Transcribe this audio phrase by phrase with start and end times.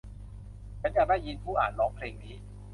[0.81, 2.35] ฉันอยากได้ยินผู้อ่านร้องเพลงนี้